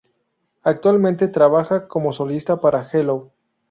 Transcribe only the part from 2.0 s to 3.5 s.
solista para Hello!